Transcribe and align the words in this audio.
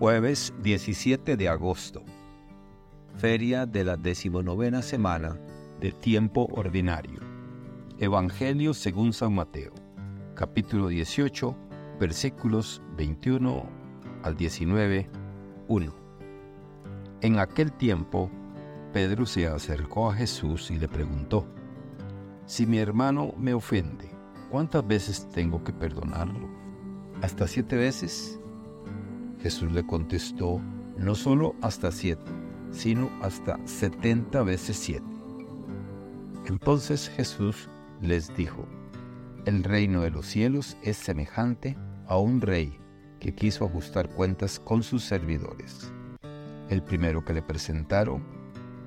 Jueves 0.00 0.52
17 0.60 1.36
de 1.36 1.48
agosto. 1.48 2.02
Feria 3.16 3.64
de 3.64 3.84
la 3.84 3.96
decimonovena 3.96 4.82
semana 4.82 5.38
de 5.78 5.92
tiempo 5.92 6.48
ordinario. 6.50 7.20
Evangelio 8.00 8.74
según 8.74 9.12
San 9.12 9.36
Mateo, 9.36 9.72
capítulo 10.34 10.88
18, 10.88 11.56
versículos 12.00 12.82
21 12.96 13.70
al 14.24 14.36
19, 14.36 15.08
1. 15.68 15.94
En 17.20 17.38
aquel 17.38 17.70
tiempo, 17.70 18.28
Pedro 18.92 19.26
se 19.26 19.46
acercó 19.46 20.10
a 20.10 20.14
Jesús 20.14 20.72
y 20.72 20.78
le 20.80 20.88
preguntó, 20.88 21.46
Si 22.46 22.66
mi 22.66 22.78
hermano 22.78 23.32
me 23.38 23.54
ofende, 23.54 24.10
¿cuántas 24.50 24.84
veces 24.84 25.28
tengo 25.30 25.62
que 25.62 25.72
perdonarlo? 25.72 26.48
¿Hasta 27.22 27.46
siete 27.46 27.76
veces? 27.76 28.40
Jesús 29.44 29.70
le 29.72 29.84
contestó, 29.84 30.58
no 30.96 31.14
solo 31.14 31.54
hasta 31.60 31.92
siete, 31.92 32.32
sino 32.70 33.10
hasta 33.20 33.58
setenta 33.66 34.42
veces 34.42 34.78
siete. 34.78 35.04
Entonces 36.46 37.10
Jesús 37.10 37.68
les 38.00 38.34
dijo, 38.34 38.66
el 39.44 39.62
reino 39.62 40.00
de 40.00 40.10
los 40.10 40.24
cielos 40.24 40.78
es 40.82 40.96
semejante 40.96 41.76
a 42.06 42.16
un 42.16 42.40
rey 42.40 42.78
que 43.20 43.34
quiso 43.34 43.66
ajustar 43.66 44.08
cuentas 44.08 44.58
con 44.58 44.82
sus 44.82 45.04
servidores. 45.04 45.92
El 46.70 46.82
primero 46.82 47.22
que 47.22 47.34
le 47.34 47.42
presentaron 47.42 48.24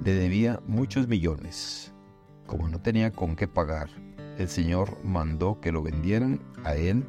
le 0.04 0.16
debía 0.16 0.60
muchos 0.66 1.08
millones. 1.08 1.94
Como 2.48 2.68
no 2.68 2.82
tenía 2.82 3.12
con 3.12 3.36
qué 3.36 3.48
pagar, 3.48 3.92
el 4.40 4.48
Señor 4.48 4.98
mandó 5.04 5.62
que 5.62 5.72
lo 5.72 5.84
vendieran 5.84 6.42
a 6.64 6.74
él, 6.74 7.06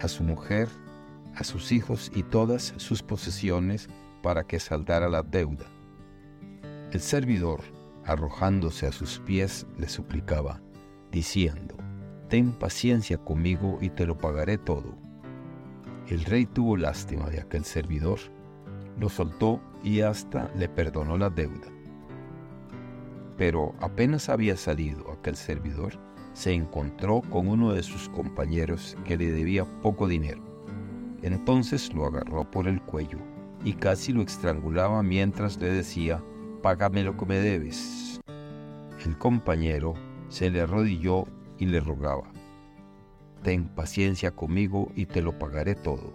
a 0.00 0.08
su 0.08 0.24
mujer 0.24 0.68
a 1.36 1.44
sus 1.44 1.72
hijos 1.72 2.10
y 2.14 2.22
todas 2.22 2.74
sus 2.76 3.02
posesiones 3.02 3.88
para 4.22 4.44
que 4.44 4.60
saldara 4.60 5.08
la 5.08 5.22
deuda. 5.22 5.66
El 6.92 7.00
servidor, 7.00 7.60
arrojándose 8.04 8.86
a 8.86 8.92
sus 8.92 9.18
pies, 9.20 9.66
le 9.78 9.88
suplicaba, 9.88 10.60
diciendo, 11.10 11.76
Ten 12.28 12.52
paciencia 12.52 13.18
conmigo 13.18 13.78
y 13.80 13.90
te 13.90 14.06
lo 14.06 14.16
pagaré 14.16 14.58
todo. 14.58 14.96
El 16.08 16.24
rey 16.24 16.46
tuvo 16.46 16.76
lástima 16.76 17.28
de 17.28 17.40
aquel 17.40 17.64
servidor, 17.64 18.18
lo 18.98 19.08
soltó 19.08 19.60
y 19.82 20.00
hasta 20.00 20.50
le 20.54 20.68
perdonó 20.68 21.18
la 21.18 21.30
deuda. 21.30 21.68
Pero 23.36 23.74
apenas 23.80 24.28
había 24.28 24.56
salido 24.56 25.10
aquel 25.10 25.36
servidor, 25.36 25.98
se 26.32 26.52
encontró 26.52 27.20
con 27.22 27.48
uno 27.48 27.72
de 27.72 27.82
sus 27.82 28.08
compañeros 28.08 28.96
que 29.04 29.16
le 29.16 29.30
debía 29.30 29.64
poco 29.82 30.06
dinero 30.06 30.51
entonces 31.22 31.92
lo 31.94 32.06
agarró 32.06 32.50
por 32.50 32.66
el 32.66 32.80
cuello 32.82 33.18
y 33.64 33.74
casi 33.74 34.12
lo 34.12 34.22
estrangulaba 34.22 35.02
mientras 35.02 35.56
le 35.58 35.70
decía, 35.70 36.22
Págame 36.62 37.02
lo 37.02 37.16
que 37.16 37.26
me 37.26 37.38
debes. 37.38 38.20
El 39.04 39.18
compañero 39.18 39.94
se 40.28 40.50
le 40.50 40.60
arrodilló 40.60 41.26
y 41.58 41.66
le 41.66 41.80
rogaba, 41.80 42.30
Ten 43.42 43.68
paciencia 43.68 44.30
conmigo 44.32 44.92
y 44.94 45.06
te 45.06 45.22
lo 45.22 45.38
pagaré 45.38 45.74
todo. 45.74 46.12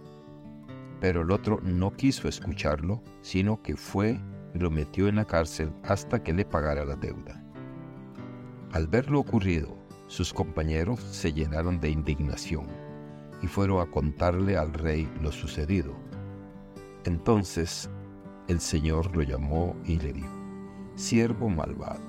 Pero 0.99 1.21
el 1.21 1.31
otro 1.31 1.59
no 1.61 1.91
quiso 1.91 2.27
escucharlo, 2.27 3.01
sino 3.21 3.61
que 3.61 3.75
fue 3.75 4.19
y 4.53 4.59
lo 4.59 4.71
metió 4.71 5.07
en 5.07 5.17
la 5.17 5.25
cárcel 5.25 5.71
hasta 5.83 6.23
que 6.23 6.33
le 6.33 6.45
pagara 6.45 6.85
la 6.85 6.95
deuda. 6.95 7.43
Al 8.71 8.87
ver 8.87 9.09
lo 9.09 9.19
ocurrido, 9.19 9.77
sus 10.07 10.33
compañeros 10.33 11.01
se 11.01 11.33
llenaron 11.33 11.79
de 11.79 11.89
indignación 11.89 12.86
y 13.41 13.47
fueron 13.47 13.81
a 13.81 13.91
contarle 13.91 14.57
al 14.57 14.73
rey 14.73 15.09
lo 15.21 15.31
sucedido. 15.31 15.93
Entonces 17.05 17.89
el 18.47 18.59
Señor 18.59 19.15
lo 19.15 19.23
llamó 19.23 19.75
y 19.85 19.97
le 19.99 20.13
dijo, 20.13 20.35
Siervo 20.95 21.49
malvado, 21.49 22.01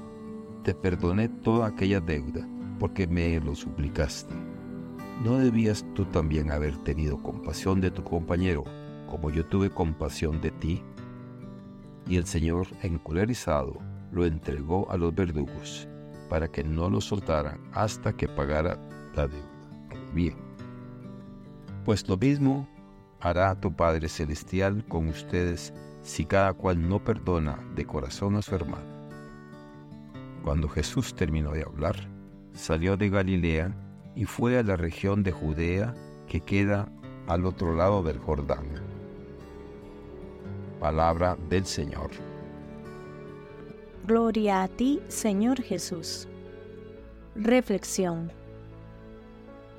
te 0.62 0.74
perdoné 0.74 1.28
toda 1.28 1.68
aquella 1.68 2.00
deuda 2.00 2.46
porque 2.78 3.06
me 3.06 3.38
lo 3.40 3.54
suplicaste. 3.54 4.34
¿No 5.24 5.36
debías 5.38 5.84
tú 5.94 6.04
también 6.06 6.50
haber 6.50 6.76
tenido 6.84 7.20
compasión 7.22 7.80
de 7.80 7.90
tu 7.90 8.04
compañero 8.04 8.64
como 9.10 9.30
yo 9.30 9.44
tuve 9.44 9.68
compasión 9.68 10.40
de 10.40 10.52
ti? 10.52 10.82
Y 12.06 12.16
el 12.16 12.24
Señor, 12.24 12.68
encolerizado, 12.82 13.78
lo 14.12 14.24
entregó 14.24 14.90
a 14.90 14.96
los 14.96 15.14
verdugos 15.14 15.88
para 16.28 16.48
que 16.48 16.62
no 16.64 16.88
lo 16.88 17.00
soltaran 17.00 17.60
hasta 17.72 18.12
que 18.12 18.28
pagara 18.28 18.78
la 19.14 19.26
deuda. 19.26 19.48
Bien. 20.14 20.47
Pues 21.88 22.06
lo 22.06 22.18
mismo 22.18 22.68
hará 23.18 23.58
tu 23.58 23.74
Padre 23.74 24.10
Celestial 24.10 24.84
con 24.88 25.08
ustedes 25.08 25.72
si 26.02 26.26
cada 26.26 26.52
cual 26.52 26.86
no 26.86 27.02
perdona 27.02 27.58
de 27.76 27.86
corazón 27.86 28.36
a 28.36 28.42
su 28.42 28.54
hermano. 28.54 28.84
Cuando 30.44 30.68
Jesús 30.68 31.14
terminó 31.14 31.52
de 31.52 31.62
hablar, 31.62 31.96
salió 32.52 32.98
de 32.98 33.08
Galilea 33.08 33.74
y 34.14 34.26
fue 34.26 34.58
a 34.58 34.62
la 34.62 34.76
región 34.76 35.22
de 35.22 35.32
Judea 35.32 35.94
que 36.26 36.42
queda 36.42 36.92
al 37.26 37.46
otro 37.46 37.74
lado 37.74 38.02
del 38.02 38.18
Jordán. 38.18 38.66
Palabra 40.80 41.38
del 41.48 41.64
Señor. 41.64 42.10
Gloria 44.06 44.62
a 44.62 44.68
ti, 44.68 45.00
Señor 45.08 45.62
Jesús. 45.62 46.28
Reflexión. 47.34 48.30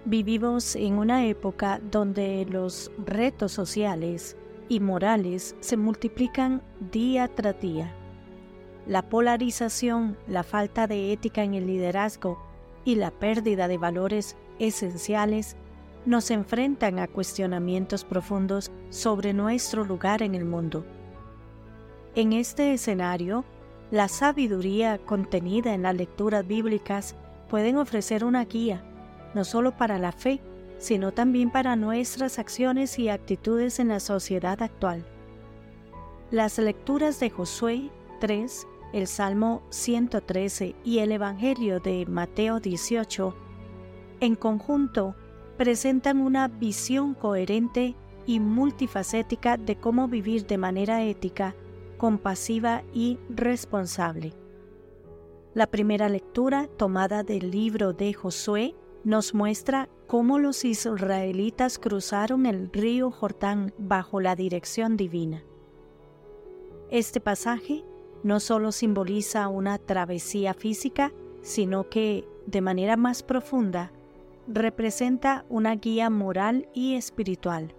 Vivimos 0.05 0.77
en 0.77 0.97
una 0.97 1.25
época 1.25 1.81
donde 1.91 2.45
los 2.49 2.89
retos 3.05 3.51
sociales 3.51 4.37
y 4.69 4.79
morales 4.79 5.57
se 5.59 5.75
multiplican 5.75 6.61
día 6.91 7.27
tras 7.27 7.59
día. 7.59 7.93
La 8.87 9.01
polarización, 9.01 10.17
la 10.25 10.43
falta 10.43 10.87
de 10.87 11.11
ética 11.11 11.43
en 11.43 11.53
el 11.53 11.67
liderazgo 11.67 12.41
y 12.85 12.95
la 12.95 13.11
pérdida 13.11 13.67
de 13.67 13.77
valores 13.77 14.37
esenciales 14.57 15.57
nos 16.05 16.31
enfrentan 16.31 16.97
a 16.97 17.07
cuestionamientos 17.07 18.05
profundos 18.05 18.71
sobre 18.89 19.33
nuestro 19.33 19.83
lugar 19.83 20.23
en 20.23 20.33
el 20.33 20.45
mundo. 20.45 20.85
En 22.15 22.31
este 22.31 22.73
escenario, 22.73 23.43
la 23.91 24.07
sabiduría 24.07 24.97
contenida 24.97 25.73
en 25.73 25.81
las 25.81 25.95
lecturas 25.95 26.47
bíblicas 26.47 27.15
pueden 27.49 27.77
ofrecer 27.77 28.23
una 28.23 28.45
guía 28.45 28.81
no 29.33 29.43
solo 29.43 29.75
para 29.75 29.99
la 29.99 30.11
fe, 30.11 30.41
sino 30.77 31.11
también 31.11 31.51
para 31.51 31.75
nuestras 31.75 32.39
acciones 32.39 32.97
y 32.99 33.09
actitudes 33.09 33.79
en 33.79 33.89
la 33.89 33.99
sociedad 33.99 34.61
actual. 34.61 35.05
Las 36.31 36.57
lecturas 36.57 37.19
de 37.19 37.29
Josué 37.29 37.89
3, 38.19 38.67
el 38.93 39.07
Salmo 39.07 39.61
113 39.69 40.75
y 40.83 40.99
el 40.99 41.11
Evangelio 41.11 41.79
de 41.79 42.05
Mateo 42.05 42.59
18, 42.59 43.35
en 44.21 44.35
conjunto, 44.35 45.15
presentan 45.57 46.21
una 46.21 46.47
visión 46.47 47.13
coherente 47.13 47.95
y 48.25 48.39
multifacética 48.39 49.57
de 49.57 49.75
cómo 49.75 50.07
vivir 50.07 50.45
de 50.45 50.57
manera 50.57 51.03
ética, 51.03 51.55
compasiva 51.97 52.83
y 52.93 53.17
responsable. 53.29 54.33
La 55.53 55.67
primera 55.67 56.09
lectura, 56.09 56.67
tomada 56.77 57.23
del 57.23 57.51
libro 57.51 57.91
de 57.91 58.13
Josué, 58.13 58.75
nos 59.03 59.33
muestra 59.33 59.89
cómo 60.07 60.39
los 60.39 60.65
israelitas 60.65 61.79
cruzaron 61.79 62.45
el 62.45 62.71
río 62.71 63.11
Jordán 63.11 63.73
bajo 63.77 64.19
la 64.19 64.35
dirección 64.35 64.97
divina. 64.97 65.43
Este 66.89 67.21
pasaje 67.21 67.83
no 68.23 68.39
solo 68.39 68.71
simboliza 68.71 69.47
una 69.47 69.77
travesía 69.77 70.53
física, 70.53 71.13
sino 71.41 71.89
que, 71.89 72.27
de 72.45 72.61
manera 72.61 72.97
más 72.97 73.23
profunda, 73.23 73.91
representa 74.47 75.45
una 75.49 75.75
guía 75.75 76.09
moral 76.09 76.67
y 76.73 76.95
espiritual. 76.95 77.73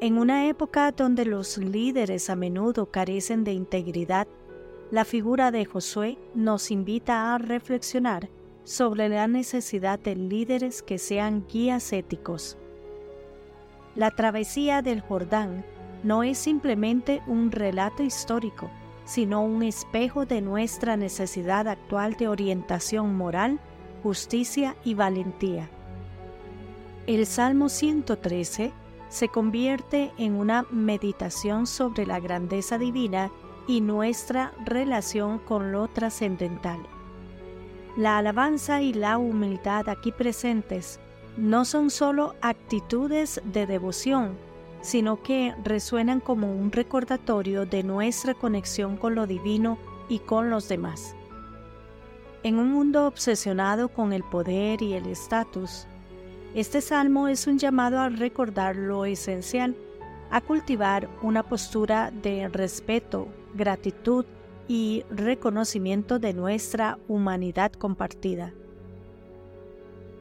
En 0.00 0.18
una 0.18 0.48
época 0.48 0.92
donde 0.92 1.24
los 1.24 1.56
líderes 1.56 2.28
a 2.28 2.36
menudo 2.36 2.90
carecen 2.90 3.42
de 3.42 3.52
integridad, 3.52 4.28
la 4.90 5.04
figura 5.04 5.50
de 5.50 5.64
Josué 5.64 6.18
nos 6.34 6.70
invita 6.70 7.34
a 7.34 7.38
reflexionar 7.38 8.28
sobre 8.64 9.08
la 9.08 9.28
necesidad 9.28 9.98
de 9.98 10.16
líderes 10.16 10.82
que 10.82 10.98
sean 10.98 11.46
guías 11.46 11.92
éticos. 11.92 12.56
La 13.94 14.10
travesía 14.10 14.82
del 14.82 15.00
Jordán 15.00 15.64
no 16.02 16.22
es 16.22 16.38
simplemente 16.38 17.22
un 17.26 17.52
relato 17.52 18.02
histórico, 18.02 18.70
sino 19.04 19.44
un 19.44 19.62
espejo 19.62 20.26
de 20.26 20.40
nuestra 20.40 20.96
necesidad 20.96 21.68
actual 21.68 22.14
de 22.14 22.28
orientación 22.28 23.14
moral, 23.14 23.60
justicia 24.02 24.76
y 24.84 24.94
valentía. 24.94 25.68
El 27.06 27.26
Salmo 27.26 27.68
113 27.68 28.72
se 29.08 29.28
convierte 29.28 30.10
en 30.18 30.34
una 30.34 30.64
meditación 30.70 31.66
sobre 31.66 32.06
la 32.06 32.18
grandeza 32.18 32.78
divina 32.78 33.30
y 33.68 33.80
nuestra 33.80 34.52
relación 34.64 35.38
con 35.38 35.70
lo 35.70 35.88
trascendental. 35.88 36.80
La 37.96 38.18
alabanza 38.18 38.82
y 38.82 38.92
la 38.92 39.18
humildad 39.18 39.88
aquí 39.88 40.10
presentes 40.10 40.98
no 41.36 41.64
son 41.64 41.90
solo 41.90 42.34
actitudes 42.40 43.40
de 43.44 43.66
devoción, 43.66 44.36
sino 44.80 45.22
que 45.22 45.54
resuenan 45.62 46.18
como 46.18 46.52
un 46.52 46.72
recordatorio 46.72 47.66
de 47.66 47.84
nuestra 47.84 48.34
conexión 48.34 48.96
con 48.96 49.14
lo 49.14 49.28
divino 49.28 49.78
y 50.08 50.18
con 50.18 50.50
los 50.50 50.68
demás. 50.68 51.14
En 52.42 52.58
un 52.58 52.72
mundo 52.72 53.06
obsesionado 53.06 53.88
con 53.88 54.12
el 54.12 54.24
poder 54.24 54.82
y 54.82 54.94
el 54.94 55.06
estatus, 55.06 55.86
este 56.56 56.80
salmo 56.80 57.28
es 57.28 57.46
un 57.46 57.58
llamado 57.60 58.00
a 58.00 58.08
recordar 58.08 58.74
lo 58.74 59.04
esencial, 59.04 59.76
a 60.30 60.40
cultivar 60.40 61.08
una 61.22 61.44
postura 61.44 62.10
de 62.10 62.48
respeto, 62.48 63.28
gratitud 63.54 64.26
y 64.68 65.04
reconocimiento 65.10 66.18
de 66.18 66.32
nuestra 66.32 66.98
humanidad 67.08 67.72
compartida. 67.72 68.52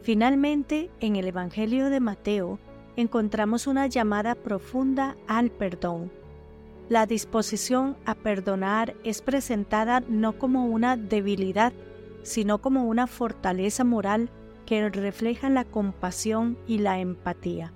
Finalmente, 0.01 0.89
en 0.99 1.15
el 1.15 1.27
Evangelio 1.27 1.89
de 1.89 1.99
Mateo 1.99 2.59
encontramos 2.95 3.67
una 3.67 3.87
llamada 3.87 4.35
profunda 4.35 5.15
al 5.27 5.49
perdón. 5.49 6.11
La 6.89 7.05
disposición 7.05 7.95
a 8.05 8.13
perdonar 8.13 8.95
es 9.03 9.21
presentada 9.21 10.03
no 10.07 10.37
como 10.37 10.65
una 10.65 10.97
debilidad, 10.97 11.71
sino 12.23 12.59
como 12.59 12.83
una 12.83 13.07
fortaleza 13.07 13.83
moral 13.83 14.29
que 14.65 14.89
refleja 14.89 15.49
la 15.49 15.65
compasión 15.65 16.57
y 16.67 16.79
la 16.79 16.99
empatía. 16.99 17.71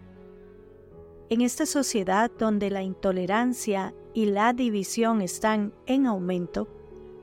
En 1.30 1.42
esta 1.42 1.66
sociedad 1.66 2.32
donde 2.40 2.70
la 2.70 2.84
intolerancia 2.84 3.94
y 4.14 4.28
la 4.28 4.54
división 4.54 5.22
están 5.22 5.74
en 5.86 6.06
aumento, 6.06 6.70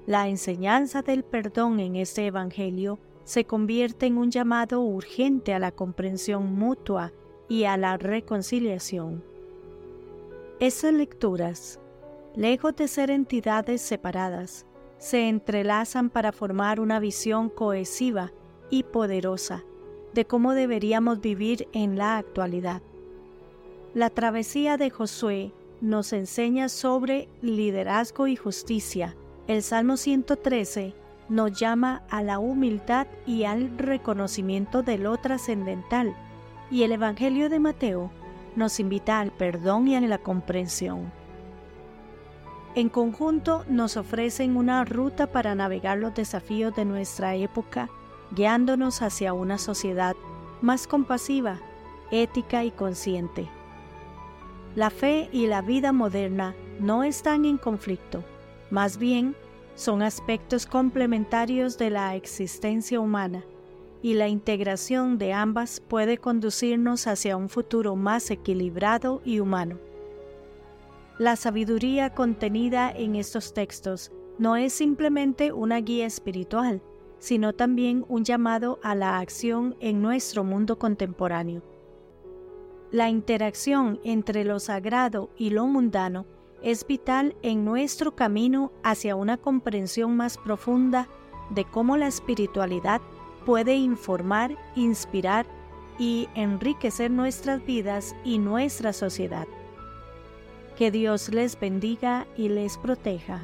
la 0.06 0.29
enseñanza 0.29 1.01
del 1.01 1.25
perdón 1.25 1.81
en 1.81 1.97
este 1.97 2.27
Evangelio 2.27 2.99
se 3.25 3.47
convierte 3.47 4.05
en 4.05 4.19
un 4.19 4.31
llamado 4.31 4.83
urgente 4.83 5.55
a 5.55 5.59
la 5.59 5.73
comprensión 5.73 6.55
mutua 6.55 7.12
y 7.49 7.65
a 7.65 7.79
la 7.79 7.97
reconciliación. 7.97 9.25
Esas 10.61 10.93
lecturas, 10.93 11.81
lejos 12.37 12.77
de 12.77 12.89
ser 12.89 13.11
entidades 13.11 13.81
separadas, 13.81 14.67
se 14.99 15.31
entrelazan 15.31 16.11
para 16.11 16.33
formar 16.33 16.79
una 16.79 17.00
visión 17.00 17.49
cohesiva 17.49 18.35
y 18.69 18.83
poderosa 18.83 19.65
de 20.12 20.27
cómo 20.27 20.53
deberíamos 20.53 21.23
vivir 21.23 21.69
en 21.73 21.97
la 21.97 22.19
actualidad. 22.19 22.83
La 23.94 24.11
travesía 24.11 24.76
de 24.76 24.91
Josué 24.91 25.52
nos 25.81 26.12
enseña 26.12 26.69
sobre 26.69 27.29
liderazgo 27.43 28.26
y 28.26 28.35
justicia. 28.35 29.14
El 29.46 29.62
Salmo 29.62 29.96
113 29.96 30.94
nos 31.29 31.52
llama 31.52 32.02
a 32.11 32.20
la 32.25 32.41
humildad 32.41 33.06
y 33.25 33.44
al 33.44 33.79
reconocimiento 33.79 34.82
de 34.82 34.99
lo 34.99 35.17
trascendental, 35.19 36.12
y 36.73 36.82
el 36.82 36.91
Evangelio 36.91 37.49
de 37.49 37.61
Mateo 37.61 38.11
nos 38.56 38.81
invita 38.81 39.20
al 39.20 39.31
perdón 39.31 39.87
y 39.87 39.94
a 39.94 40.00
la 40.00 40.19
comprensión. 40.19 41.12
En 42.75 42.88
conjunto 42.88 43.64
nos 43.69 43.97
ofrecen 43.97 44.56
una 44.56 44.85
ruta 44.85 45.29
para 45.29 45.55
navegar 45.55 45.99
los 45.99 46.17
desafíos 46.17 46.75
de 46.75 46.85
nuestra 46.85 47.37
época, 47.37 47.88
guiándonos 48.32 49.02
hacia 49.02 49.35
una 49.35 49.56
sociedad 49.56 50.17
más 50.62 50.88
compasiva, 50.88 51.61
ética 52.11 52.64
y 52.64 52.73
consciente. 52.73 53.49
La 54.76 54.91
fe 54.91 55.29
y 55.32 55.47
la 55.47 55.62
vida 55.62 55.93
moderna 55.93 56.56
no 56.81 57.05
están 57.05 57.44
en 57.44 57.59
conflicto, 57.59 58.25
más 58.71 58.99
bien 58.99 59.37
son 59.76 60.03
aspectos 60.03 60.67
complementarios 60.67 61.79
de 61.79 61.91
la 61.91 62.17
existencia 62.17 62.99
humana 62.99 63.44
y 64.03 64.15
la 64.15 64.29
integración 64.29 65.17
de 65.17 65.32
ambas 65.32 65.81
puede 65.81 66.19
conducirnos 66.19 67.06
hacia 67.06 67.37
un 67.37 67.49
futuro 67.49 67.94
más 67.94 68.31
equilibrado 68.31 69.23
y 69.25 69.38
humano. 69.38 69.79
La 71.19 71.37
sabiduría 71.37 72.12
contenida 72.12 72.91
en 72.91 73.15
estos 73.15 73.55
textos 73.55 74.11
no 74.38 74.56
es 74.56 74.73
simplemente 74.73 75.53
una 75.53 75.79
guía 75.79 76.06
espiritual, 76.06 76.82
sino 77.21 77.53
también 77.53 78.05
un 78.09 78.25
llamado 78.25 78.81
a 78.82 78.97
la 78.97 79.21
acción 79.21 79.76
en 79.79 80.03
nuestro 80.03 80.43
mundo 80.43 80.79
contemporáneo. 80.79 81.62
La 82.94 83.08
interacción 83.08 83.99
entre 84.05 84.44
lo 84.44 84.61
sagrado 84.61 85.29
y 85.37 85.50
lo 85.50 85.67
mundano 85.67 86.26
es 86.62 86.87
vital 86.87 87.35
en 87.43 87.64
nuestro 87.64 88.14
camino 88.14 88.70
hacia 88.85 89.17
una 89.17 89.37
comprensión 89.37 90.17
más 90.17 90.38
profunda 90.38 91.08
de 91.50 91.64
cómo 91.64 91.96
la 91.96 92.06
espiritualidad 92.06 93.00
puede 93.44 93.75
informar, 93.75 94.56
inspirar 94.76 95.44
y 95.99 96.29
enriquecer 96.37 97.11
nuestras 97.11 97.67
vidas 97.67 98.14
y 98.23 98.38
nuestra 98.38 98.93
sociedad. 98.93 99.49
Que 100.79 100.93
Dios 100.93 101.31
les 101.31 101.58
bendiga 101.58 102.29
y 102.37 102.49
les 102.49 102.79
proteja. 102.79 103.43